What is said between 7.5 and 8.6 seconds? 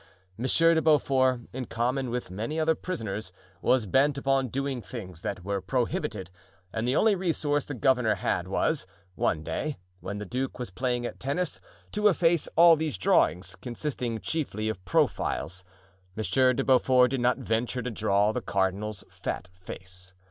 the governor had